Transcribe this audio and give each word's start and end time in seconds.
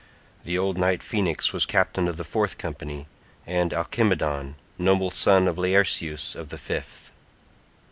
The 0.45 0.57
old 0.57 0.79
knight 0.79 1.03
Phoenix 1.03 1.53
was 1.53 1.67
captain 1.67 2.07
of 2.07 2.17
the 2.17 2.23
fourth 2.23 2.57
company, 2.57 3.05
and 3.45 3.71
Alcimedon, 3.71 4.55
noble 4.79 5.11
son 5.11 5.47
of 5.47 5.59
Laerceus 5.59 6.33
of 6.33 6.49
the 6.49 6.57
fifth. 6.57 7.11